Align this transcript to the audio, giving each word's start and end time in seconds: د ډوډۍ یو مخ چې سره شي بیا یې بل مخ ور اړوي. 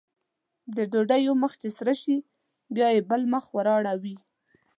د 0.75 0.77
ډوډۍ 0.91 1.21
یو 1.27 1.35
مخ 1.43 1.53
چې 1.61 1.69
سره 1.77 1.93
شي 2.01 2.15
بیا 2.75 2.87
یې 2.95 3.01
بل 3.09 3.21
مخ 3.33 3.45
ور 3.55 3.67
اړوي. 3.77 4.15